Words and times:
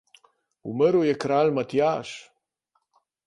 Umrl 0.71 1.03
je 1.09 1.13
kralj 1.25 1.53
Matjaž! 1.59 2.17